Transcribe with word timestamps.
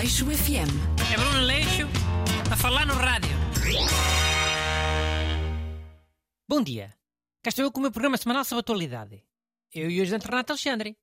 Aleixo 0.00 0.24
FM. 0.24 0.72
É 1.12 1.16
Bruno 1.18 1.40
Leixo 1.44 1.86
a 2.50 2.56
falar 2.56 2.86
no 2.86 2.94
rádio. 2.94 3.36
Bom 6.48 6.62
dia. 6.62 6.96
Cá 7.42 7.50
estou 7.50 7.66
eu 7.66 7.70
com 7.70 7.80
o 7.80 7.82
meu 7.82 7.92
programa 7.92 8.16
semanal 8.16 8.42
sobre 8.46 8.60
atualidade. 8.60 9.22
Eu 9.74 9.90
e 9.90 10.00
o 10.00 10.04
José 10.06 10.16
Renato 10.16 10.54
Alexandre. 10.54 10.96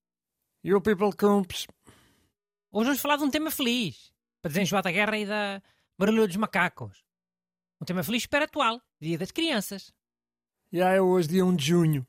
E 0.63 0.73
o 0.73 0.81
People 0.81 1.15
Cumps? 1.15 1.67
Hoje 2.71 2.85
vamos 2.85 2.99
falar 2.99 3.17
de 3.17 3.23
um 3.23 3.29
tema 3.29 3.51
feliz. 3.51 4.11
Para 4.41 4.49
desenjoar 4.49 4.81
da 4.81 4.91
guerra 4.91 5.15
e 5.19 5.27
da 5.27 5.61
barulho 5.95 6.25
dos 6.25 6.35
macacos. 6.35 7.03
Um 7.79 7.85
tema 7.85 8.03
feliz 8.03 8.23
super 8.23 8.41
atual. 8.41 8.81
Dia 8.99 9.19
das 9.19 9.29
crianças. 9.29 9.93
Já 10.73 10.89
é 10.89 10.99
hoje 10.99 11.27
dia 11.27 11.45
1 11.45 11.55
de 11.55 11.65
junho. 11.67 12.07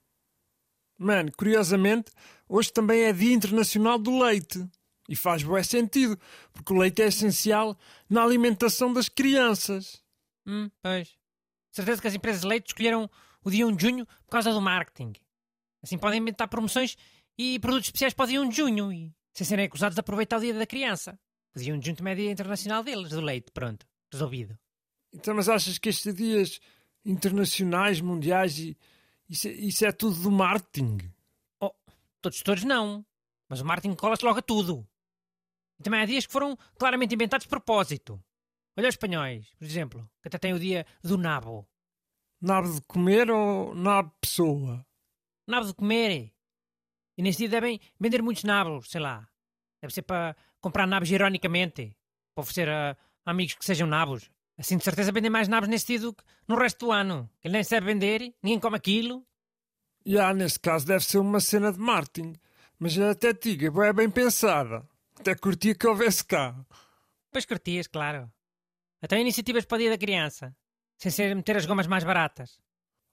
Mano, 0.96 1.30
curiosamente, 1.36 2.10
hoje 2.48 2.72
também 2.72 3.02
é 3.02 3.12
Dia 3.12 3.34
Internacional 3.34 3.98
do 3.98 4.18
Leite. 4.18 4.66
E 5.08 5.16
faz 5.16 5.42
bom 5.42 5.62
sentido, 5.62 6.18
porque 6.52 6.72
o 6.72 6.76
leite 6.76 7.00
é 7.02 7.06
essencial 7.06 7.78
na 8.10 8.22
alimentação 8.22 8.92
das 8.92 9.08
crianças. 9.08 10.02
Hum, 10.46 10.70
pois. 10.82 11.16
Certeza 11.72 12.00
que 12.02 12.08
as 12.08 12.14
empresas 12.14 12.42
de 12.42 12.46
leite 12.48 12.66
escolheram 12.68 13.08
o 13.42 13.50
dia 13.50 13.66
1 13.66 13.74
de 13.74 13.82
junho 13.82 14.06
por 14.06 14.30
causa 14.32 14.52
do 14.52 14.60
marketing. 14.60 15.12
Assim 15.82 15.96
podem 15.96 16.20
inventar 16.20 16.48
promoções 16.48 16.96
e 17.38 17.58
produtos 17.60 17.86
especiais 17.88 18.12
para 18.12 18.24
o 18.24 18.28
dia 18.28 18.40
1 18.42 18.48
de 18.48 18.56
junho 18.56 18.92
e 18.92 19.14
sem 19.32 19.46
serem 19.46 19.64
acusados 19.66 19.94
de 19.94 20.00
aproveitar 20.00 20.36
o 20.38 20.40
dia 20.40 20.52
da 20.52 20.66
criança. 20.66 21.18
O 21.54 21.58
dia 21.58 21.74
1 21.74 21.78
de 21.78 21.86
junho 21.86 21.96
também 21.96 22.12
é 22.12 22.16
dia 22.16 22.30
internacional 22.30 22.82
deles, 22.84 23.10
do 23.10 23.20
leite. 23.20 23.50
Pronto, 23.52 23.86
resolvido. 24.12 24.58
Então, 25.12 25.34
mas 25.34 25.48
achas 25.48 25.78
que 25.78 25.88
estes 25.88 26.14
dias 26.14 26.60
internacionais, 27.04 28.00
mundiais, 28.00 28.58
e, 28.58 28.76
isso, 29.28 29.48
é- 29.48 29.52
isso 29.52 29.84
é 29.86 29.92
tudo 29.92 30.20
do 30.20 30.30
marketing? 30.30 30.98
Oh, 31.60 31.70
todos, 32.20 32.42
todos 32.42 32.64
não. 32.64 33.04
Mas 33.48 33.60
o 33.60 33.64
marketing 33.64 33.94
cola-se 33.94 34.24
logo 34.24 34.38
a 34.38 34.42
tudo. 34.42 34.86
E 35.78 35.82
também 35.82 36.00
há 36.00 36.06
dias 36.06 36.26
que 36.26 36.32
foram 36.32 36.56
claramente 36.78 37.14
inventados 37.14 37.44
de 37.44 37.50
propósito. 37.50 38.22
Olha 38.76 38.88
os 38.88 38.94
espanhóis, 38.94 39.46
por 39.58 39.64
exemplo, 39.64 40.10
que 40.22 40.28
até 40.28 40.38
têm 40.38 40.52
o 40.52 40.58
dia 40.58 40.86
do 41.02 41.18
nabo. 41.18 41.66
Nabo 42.40 42.72
de 42.72 42.80
comer 42.82 43.30
ou 43.30 43.74
nabo 43.74 44.12
pessoa? 44.20 44.86
Nabo 45.46 45.66
de 45.66 45.74
comer. 45.74 46.32
E 47.16 47.22
nesse 47.22 47.38
dia 47.38 47.48
devem 47.48 47.80
vender 47.98 48.22
muitos 48.22 48.44
nabos, 48.44 48.88
sei 48.90 49.00
lá. 49.00 49.28
Deve 49.82 49.92
ser 49.92 50.02
para 50.02 50.36
comprar 50.60 50.86
nabos 50.86 51.10
ironicamente. 51.10 51.96
Para 52.34 52.42
oferecer 52.42 52.68
a 52.68 52.96
amigos 53.26 53.54
que 53.54 53.64
sejam 53.64 53.88
nabos. 53.88 54.30
Assim 54.56 54.76
de 54.76 54.84
certeza 54.84 55.12
vendem 55.12 55.30
mais 55.30 55.48
nabos 55.48 55.68
nesse 55.68 55.86
dia 55.86 56.00
do 56.00 56.14
que 56.14 56.22
no 56.46 56.56
resto 56.56 56.86
do 56.86 56.92
ano. 56.92 57.28
Ele 57.42 57.54
nem 57.54 57.64
sabe 57.64 57.86
vender, 57.86 58.34
ninguém 58.42 58.60
come 58.60 58.76
aquilo. 58.76 59.26
Já, 60.06 60.32
nesse 60.32 60.58
caso 60.58 60.86
deve 60.86 61.04
ser 61.04 61.18
uma 61.18 61.40
cena 61.40 61.72
de 61.72 61.78
marketing. 61.78 62.34
Mas 62.78 62.96
até 62.98 63.34
te 63.34 63.56
digo, 63.56 63.82
é 63.82 63.92
bem 63.92 64.08
pensada. 64.08 64.88
Até 65.18 65.34
curtia 65.34 65.74
que 65.74 65.86
houvesse 65.86 66.24
cá. 66.24 66.54
Pois 67.30 67.44
curtias, 67.44 67.86
claro. 67.86 68.30
Até 69.02 69.20
iniciativas 69.20 69.64
para 69.64 69.76
o 69.76 69.78
dia 69.78 69.90
da 69.90 69.98
criança. 69.98 70.56
Sem 70.96 71.10
ser 71.10 71.34
meter 71.34 71.56
as 71.56 71.66
gomas 71.66 71.86
mais 71.86 72.04
baratas. 72.04 72.58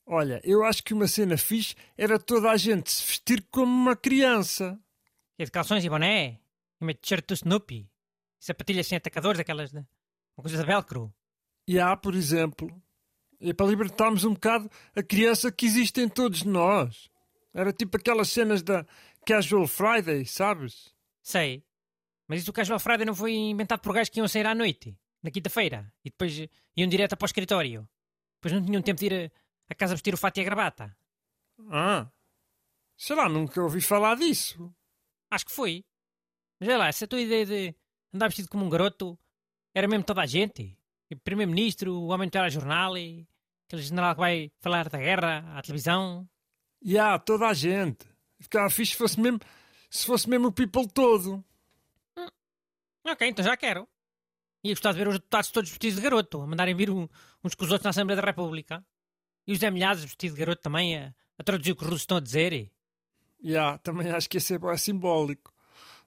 Olha, 0.05 0.39
eu 0.43 0.63
acho 0.63 0.83
que 0.83 0.93
uma 0.93 1.07
cena 1.07 1.35
fixe 1.35 1.75
era 1.97 2.19
toda 2.19 2.51
a 2.51 2.57
gente 2.57 2.91
se 2.91 3.03
vestir 3.05 3.45
como 3.49 3.71
uma 3.71 3.95
criança. 3.95 4.79
E 5.37 5.43
de 5.43 5.51
calções 5.51 5.83
e 5.83 5.89
boné. 5.89 6.39
E 6.79 6.83
uma 6.83 6.93
t-shirt 6.93 7.25
do 7.27 7.33
Snoopy. 7.33 7.89
E 8.39 8.45
sapatilhas 8.45 8.87
sem 8.87 8.97
atacadores, 8.97 9.39
aquelas 9.39 9.71
de... 9.71 9.79
Uma 9.79 10.43
coisa 10.43 10.57
de 10.57 10.65
velcro. 10.65 11.13
E 11.67 11.79
há, 11.79 11.97
por 11.97 12.13
exemplo, 12.13 12.69
é 13.41 13.51
para 13.51 13.65
libertarmos 13.65 14.23
um 14.23 14.33
bocado 14.33 14.69
a 14.95 15.01
criança 15.01 15.51
que 15.51 15.65
existe 15.65 16.01
em 16.01 16.07
todos 16.07 16.43
nós. 16.43 17.09
Era 17.53 17.73
tipo 17.73 17.97
aquelas 17.97 18.29
cenas 18.29 18.61
da 18.61 18.85
Casual 19.25 19.65
Friday, 19.65 20.25
sabes? 20.25 20.93
Sei. 21.23 21.64
Mas 22.27 22.39
isso 22.39 22.47
do 22.47 22.53
Casual 22.53 22.79
Friday 22.79 23.05
não 23.05 23.15
foi 23.15 23.33
inventado 23.33 23.81
por 23.81 23.93
gajos 23.93 24.09
que 24.09 24.19
iam 24.19 24.27
sair 24.27 24.45
à 24.45 24.55
noite. 24.55 24.97
Na 25.21 25.31
quinta-feira. 25.31 25.91
E 26.03 26.09
depois 26.09 26.33
iam 26.75 26.89
direto 26.89 27.15
para 27.15 27.25
o 27.25 27.27
escritório. 27.27 27.87
Depois 28.35 28.53
não 28.53 28.65
tinham 28.65 28.81
tempo 28.81 28.99
de 28.99 29.05
ir 29.05 29.13
a, 29.13 29.71
a 29.71 29.75
casa 29.75 29.95
vestir 29.95 30.13
o 30.13 30.17
fato 30.17 30.37
e 30.37 30.41
a 30.41 30.43
gravata. 30.43 30.95
Ah, 31.69 32.11
sei 32.97 33.15
lá, 33.15 33.29
nunca 33.29 33.61
ouvi 33.61 33.81
falar 33.81 34.15
disso. 34.15 34.73
Acho 35.31 35.45
que 35.45 35.51
foi. 35.51 35.85
Mas 36.59 36.69
olha 36.69 36.77
lá, 36.77 36.87
essa 36.87 37.07
tua 37.07 37.19
ideia 37.19 37.45
de 37.45 37.75
andar 38.13 38.27
vestido 38.27 38.49
como 38.49 38.65
um 38.65 38.69
garoto 38.69 39.17
era 39.73 39.87
mesmo 39.87 40.03
toda 40.03 40.21
a 40.21 40.25
gente. 40.25 40.77
O 41.11 41.17
primeiro-ministro, 41.17 41.93
o 41.93 42.07
homem 42.07 42.27
de 42.27 42.31
telejornal 42.31 42.97
e 42.97 43.27
aquele 43.67 43.81
general 43.81 44.15
que 44.15 44.21
vai 44.21 44.51
falar 44.59 44.89
da 44.89 44.97
guerra 44.97 45.57
à 45.57 45.61
televisão. 45.61 46.27
E 46.81 46.97
há, 46.97 47.17
toda 47.19 47.47
a 47.47 47.53
gente. 47.53 48.05
Ficava 48.39 48.69
fixe 48.69 48.91
se 48.91 48.97
fosse 48.97 49.19
mesmo, 49.19 49.39
se 49.89 50.05
fosse 50.05 50.29
mesmo 50.29 50.47
o 50.47 50.51
people 50.51 50.87
todo. 50.87 51.43
Ok, 53.05 53.27
então 53.27 53.43
já 53.45 53.55
quero. 53.55 53.87
Ia 54.63 54.73
gostar 54.73 54.91
de 54.93 54.97
ver 54.97 55.07
os 55.07 55.15
deputados 55.15 55.51
todos 55.51 55.69
vestidos 55.69 55.97
de 55.97 56.01
garoto, 56.01 56.41
a 56.41 56.47
mandarem 56.47 56.75
vir 56.75 56.89
um- 56.89 57.07
uns 57.43 57.53
com 57.53 57.63
os 57.65 57.71
outros 57.71 57.83
na 57.83 57.91
Assembleia 57.91 58.19
da 58.19 58.25
República. 58.27 58.83
E 59.45 59.53
os 59.53 59.59
Zé 59.59 59.69
Milhares 59.69 60.01
vestido 60.03 60.33
de 60.33 60.39
garoto 60.39 60.61
também 60.63 60.97
a, 60.97 61.13
a 61.37 61.43
traduzir 61.43 61.71
o 61.73 61.75
que 61.75 61.83
os 61.83 61.87
russos 61.89 62.01
estão 62.01 62.17
a 62.17 62.21
dizer. 62.21 62.71
E 63.41 63.55
há, 63.55 63.77
também 63.77 64.09
acho 64.09 64.27
que 64.27 64.39
ser 64.39 64.57
bué 64.57 64.75
simbólico. 64.77 65.53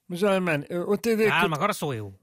Mas 0.09 0.23
olha, 0.25 0.41
mano, 0.41 0.65
eu- 0.69 0.89
outra 0.89 1.13
ideia 1.13 1.31
que 1.31 1.39
Calma, 1.39 1.57
agora 1.57 1.73
sou 1.73 1.95
eu. 1.95 2.19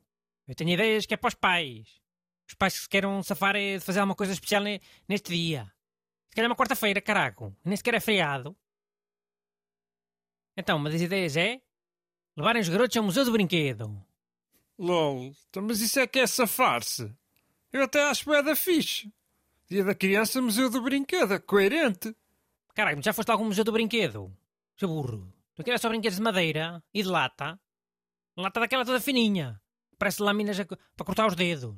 Eu 0.47 0.55
tenho 0.55 0.71
ideias 0.71 1.05
que 1.05 1.13
é 1.13 1.17
para 1.17 1.29
os 1.29 1.35
pais. 1.35 2.01
Os 2.47 2.53
pais 2.53 2.73
que 2.75 2.79
se 2.81 2.89
queiram 2.89 3.23
safar 3.23 3.55
é 3.55 3.77
de 3.77 3.83
fazer 3.83 3.99
alguma 3.99 4.15
coisa 4.15 4.33
especial 4.33 4.61
ne- 4.61 4.81
neste 5.07 5.33
dia. 5.33 5.71
Se 6.29 6.35
calhar 6.35 6.49
é 6.49 6.51
uma 6.51 6.55
quarta-feira, 6.57 6.99
caraco. 6.99 7.55
Nem 7.63 7.77
sequer 7.77 7.93
é 7.93 7.99
feriado. 8.01 8.55
Então, 10.57 10.77
uma 10.77 10.89
das 10.89 11.01
ideias 11.01 11.35
é 11.37 11.61
levarem 12.35 12.61
os 12.61 12.69
garotos 12.69 12.95
ao 12.97 13.03
Museu 13.03 13.23
do 13.25 13.31
Brinquedo. 13.31 14.03
LOL, 14.77 15.33
então, 15.49 15.63
mas 15.63 15.79
isso 15.79 15.99
é 15.99 16.07
que 16.07 16.19
é 16.19 16.27
safar-se. 16.27 17.11
Eu 17.71 17.83
até 17.83 18.03
acho 18.03 18.25
bué 18.25 18.43
da 18.43 18.55
fixe. 18.55 19.11
Dia 19.69 19.83
da 19.83 19.95
criança, 19.95 20.41
Museu 20.41 20.69
do 20.69 20.81
Brinquedo, 20.81 21.33
é 21.33 21.39
coerente. 21.39 22.15
Caraca, 22.73 23.01
já 23.01 23.13
foste 23.13 23.29
a 23.29 23.33
algum 23.33 23.45
Museu 23.45 23.63
do 23.63 23.71
Brinquedo? 23.71 24.35
Seu 24.77 24.89
burro. 24.89 25.33
Tu 25.55 25.63
queres 25.63 25.79
só 25.79 25.87
brinquedos 25.87 26.17
de 26.17 26.21
madeira 26.21 26.83
e 26.93 27.01
de 27.01 27.07
lata? 27.07 27.57
Lata 28.35 28.59
daquela 28.59 28.83
toda 28.83 28.99
fininha. 28.99 29.61
Parece 29.97 30.21
lâminas 30.21 30.59
a 30.59 30.65
para 30.65 31.05
cortar 31.05 31.27
os 31.27 31.35
dedos. 31.35 31.73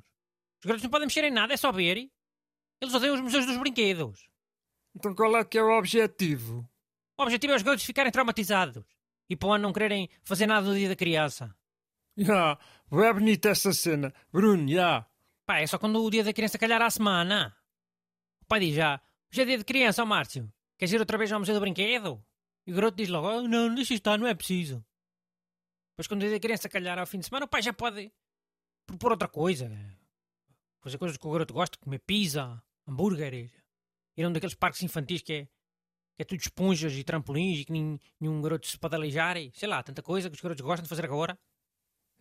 Os 0.60 0.66
garotos 0.66 0.84
não 0.84 0.90
podem 0.90 1.06
mexer 1.06 1.24
em 1.24 1.32
nada, 1.32 1.54
é 1.54 1.58
só 1.58 1.72
ver. 1.72 2.10
Eles 2.82 2.94
odeiam 2.94 3.14
os 3.14 3.22
museus 3.22 3.46
dos 3.46 3.58
brinquedos. 3.58 4.28
Então 4.96 5.14
qual 5.14 5.38
é 5.38 5.46
que 5.46 5.60
é 5.60 5.62
o 5.62 5.78
objetivo? 5.78 6.68
O 7.16 7.24
objetivo 7.24 7.54
é 7.54 7.56
os 7.56 7.62
garotos 7.62 7.86
ficarem 7.86 8.12
traumatizados 8.12 8.84
e 9.30 9.36
para 9.36 9.50
o 9.50 9.54
ano 9.54 9.64
não 9.64 9.74
quererem 9.74 10.10
fazer 10.24 10.48
nada 10.48 10.68
no 10.68 10.76
dia 10.76 10.90
da 10.90 10.96
criança. 10.96 11.56
Já, 12.18 12.58
é 12.92 13.14
bonita 13.14 13.50
essa 13.50 13.72
cena. 13.72 14.12
Bruno, 14.32 14.68
já. 14.68 15.06
Pá, 15.46 15.60
é 15.60 15.68
só 15.68 15.78
quando 15.78 16.04
o 16.04 16.10
dia 16.10 16.24
da 16.24 16.34
criança 16.34 16.58
calhar 16.58 16.82
à 16.82 16.90
semana. 16.90 17.56
O 18.42 18.46
pai 18.46 18.60
diz 18.60 18.76
já, 18.76 19.00
hoje 19.32 19.42
é 19.42 19.46
dia 19.46 19.58
de 19.58 19.64
criança, 19.64 20.02
ó 20.02 20.06
Márcio. 20.06 20.52
Queres 20.78 20.94
ir 20.94 21.00
outra 21.00 21.18
vez 21.18 21.32
ao 21.32 21.40
Museu 21.40 21.54
do 21.54 21.62
Brinquedo? 21.62 22.24
E 22.66 22.72
o 22.72 22.76
garoto 22.76 22.98
diz 22.98 23.08
logo, 23.08 23.28
oh, 23.28 23.48
não, 23.48 23.74
deixa 23.74 23.94
estar, 23.94 24.18
não 24.18 24.28
é 24.28 24.34
preciso. 24.34 24.84
Depois 25.92 26.08
quando 26.08 26.22
o 26.22 26.26
dia 26.26 26.34
da 26.34 26.40
criança 26.40 26.68
calhar 26.68 26.98
ao 26.98 27.06
fim 27.06 27.20
de 27.20 27.26
semana, 27.26 27.46
o 27.46 27.48
pai 27.48 27.62
já 27.62 27.72
pode 27.72 28.12
propor 28.86 29.12
outra 29.12 29.28
coisa. 29.28 29.70
Fazer 30.82 30.98
coisas 30.98 31.18
que 31.18 31.28
o 31.28 31.32
garoto 31.32 31.54
gosta, 31.54 31.78
comer 31.78 32.00
pizza, 32.00 32.62
hambúrgueres. 32.88 33.52
Ir 34.16 34.24
a 34.24 34.30
um 34.30 34.34
daqueles 34.34 34.56
parques 34.56 34.82
infantis 34.82 35.22
que 35.22 35.34
é, 35.34 35.46
que 35.46 36.22
é 36.22 36.26
tudo 36.26 36.40
esponjas 36.40 36.94
e 36.94 37.04
trampolins 37.04 37.60
e 37.60 37.66
que 37.66 37.72
nenhum 37.72 38.42
garoto 38.42 38.66
se 38.68 38.78
pode 38.78 38.96
aleijar. 38.96 39.38
E, 39.38 39.52
sei 39.54 39.70
lá, 39.70 39.84
tanta 39.84 40.02
coisa 40.02 40.30
que 40.30 40.36
os 40.36 40.42
garotos 40.42 40.66
gostam 40.66 40.84
de 40.84 40.90
fazer 40.90 41.06
agora. 41.06 41.38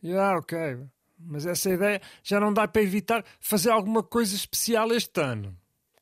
Já, 0.02 0.36
ok. 0.36 0.86
Mas 1.18 1.46
essa 1.46 1.70
ideia 1.70 2.00
já 2.22 2.38
não 2.38 2.52
dá 2.52 2.68
para 2.68 2.82
evitar 2.82 3.24
fazer 3.40 3.70
alguma 3.70 4.02
coisa 4.02 4.34
especial 4.34 4.92
este 4.92 5.20
ano. 5.20 5.56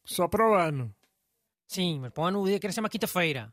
Só 0.04 0.28
para 0.28 0.48
o 0.48 0.54
ano. 0.54 0.94
Sim, 1.66 2.00
mas 2.00 2.12
para 2.12 2.22
o 2.22 2.26
ano 2.26 2.42
o 2.42 2.44
dia 2.44 2.54
da 2.54 2.60
criança 2.60 2.80
é 2.80 2.82
uma 2.82 2.88
quinta-feira. 2.88 3.52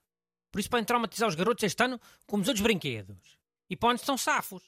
Por 0.51 0.59
isso 0.59 0.69
podem 0.69 0.85
traumatizar 0.85 1.29
os 1.29 1.35
garotos 1.35 1.63
este 1.63 1.81
ano 1.83 1.99
com 2.25 2.37
os 2.37 2.47
outros 2.47 2.61
brinquedos. 2.61 3.37
E 3.69 3.75
para 3.75 3.89
onde 3.89 4.01
estão 4.01 4.17
safos. 4.17 4.63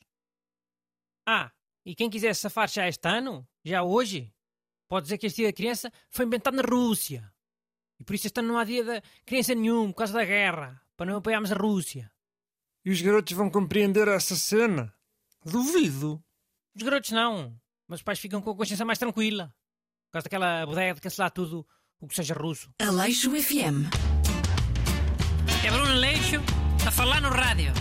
Ah, 1.26 1.52
e 1.86 1.94
quem 1.94 2.10
quiser 2.10 2.34
safar 2.36 2.70
já 2.70 2.88
este 2.88 3.08
ano, 3.08 3.46
já 3.64 3.84
hoje, 3.84 4.34
pode 4.88 5.04
dizer 5.06 5.18
que 5.18 5.28
este 5.28 5.38
dia 5.38 5.48
da 5.48 5.54
criança 5.54 5.92
foi 6.10 6.26
inventado 6.26 6.56
na 6.56 6.64
Rússia. 6.64 7.32
E 8.00 8.04
por 8.04 8.16
isso 8.16 8.28
este 8.28 8.40
ano 8.40 8.50
não 8.50 8.58
há 8.58 8.64
dia 8.64 8.84
da 8.84 9.02
criança 9.26 9.54
nenhum 9.54 9.92
por 9.92 10.00
causa 10.00 10.14
da 10.14 10.26
guerra, 10.26 10.82
para 10.96 11.06
não 11.06 11.18
apoiarmos 11.18 11.52
a 11.52 11.56
Rússia. 11.56 12.12
E 12.86 12.92
os 12.92 13.02
garotos 13.02 13.34
vão 13.34 13.50
compreender 13.50 14.08
essa 14.08 14.36
cena? 14.36 14.94
Duvido. 15.46 16.24
Os 16.76 16.82
garotos 16.82 17.12
não, 17.12 17.56
mas 17.88 18.00
os 18.00 18.04
pais 18.04 18.20
ficam 18.20 18.42
com 18.42 18.52
a 18.52 18.56
consciência 18.56 18.86
mais 18.86 18.98
tranquila. 18.98 19.54
Por 20.08 20.14
causa 20.14 20.24
daquela 20.24 20.66
bodega 20.66 20.96
de 20.96 21.02
cancelar 21.02 21.32
tudo 21.32 21.66
o 22.00 22.08
que 22.08 22.16
seja 22.16 22.34
russo. 22.34 22.70
Aleixo 22.80 23.32
FM. 23.32 23.88
É 25.66 25.72
Bruno 25.72 25.94
Leixo 25.96 26.42
a 26.86 26.92
falar 26.92 27.22
no 27.22 27.30
rádio. 27.30 27.72